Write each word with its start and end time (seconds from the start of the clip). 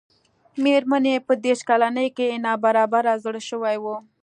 مېرمن 0.63 1.03
يې 1.11 1.25
په 1.27 1.33
دېرش 1.43 1.61
کلنۍ 1.69 2.07
کې 2.17 2.41
ناببره 2.45 3.13
زړه 3.23 3.41
شوې 3.49 3.75
وه. 3.83 3.95